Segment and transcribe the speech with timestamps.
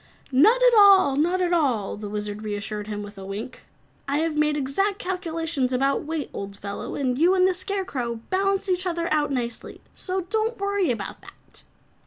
[0.31, 3.61] "Not at all, not at all," the Wizard reassured him with a wink.
[4.07, 8.67] "I have made exact calculations about weight, old fellow, and you and the Scarecrow balance
[8.67, 9.79] each other nicely.
[9.93, 11.65] So don't worry about that."